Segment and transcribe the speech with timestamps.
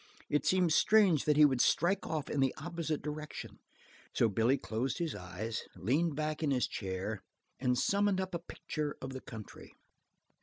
[0.31, 3.59] It seemed strange that he should strike off in the opposite direction,
[4.15, 7.21] so Billy closed his eyes, leaned back in his chair,
[7.59, 9.71] and summoned up a picture of the country.